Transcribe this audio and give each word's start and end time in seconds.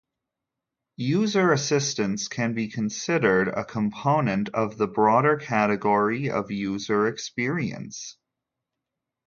User 0.97 1.51
assistance 1.51 2.27
can 2.27 2.55
be 2.55 2.67
considered 2.69 3.49
a 3.49 3.63
component 3.63 4.49
of 4.49 4.79
the 4.79 4.87
broader 4.87 5.37
category 5.37 6.27
of 6.31 6.49
user 6.49 7.05
experience. 7.05 8.17